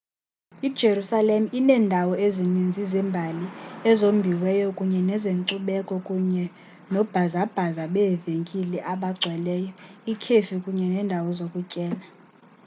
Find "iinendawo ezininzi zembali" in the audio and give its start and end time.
1.57-3.45